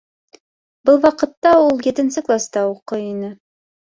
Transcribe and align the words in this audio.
Был 0.89 0.97
ваҡытта 1.03 1.51
ул 1.65 1.85
етенсе 1.91 2.25
класта 2.29 2.63
уҡый 2.73 3.07
ине. 3.13 3.29